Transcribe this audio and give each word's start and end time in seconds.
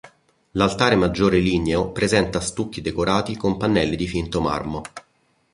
L'altare 0.53 0.95
maggiore 0.95 1.37
ligneo 1.37 1.89
presenta 1.91 2.39
stucchi 2.39 2.81
decorati 2.81 3.37
con 3.37 3.57
pannelli 3.57 3.95
di 3.95 4.07
finto 4.07 4.41
marmo. 4.41 4.81